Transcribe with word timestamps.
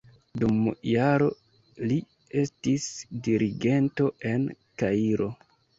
Dum 0.43 0.55
jaro 0.91 1.27
li 1.91 1.99
estis 2.43 2.89
dirigento 3.29 4.13
en 4.35 4.53
Kairo. 4.85 5.35